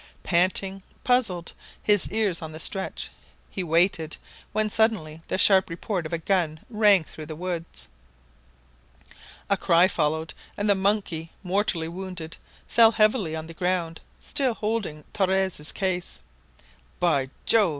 [0.23, 1.53] Panting, puzzled,
[1.83, 3.11] his ears on the stretch,
[3.51, 4.17] he waited,
[4.51, 7.87] when suddenly the sharp report of a gun rang through the woods.
[9.47, 12.37] A cry followed, and the monkey, mortally wounded,
[12.67, 16.21] fell heavily on the ground, still holding Torres' case.
[16.99, 17.69] "By Jove!"